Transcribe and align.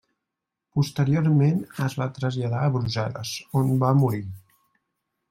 Posteriorment 0.77 1.59
es 1.87 1.97
va 2.01 2.07
traslladar 2.17 2.63
a 2.63 2.71
Brussel·les, 2.79 3.35
on 3.63 3.71
va 3.85 3.93
morir. 4.03 4.23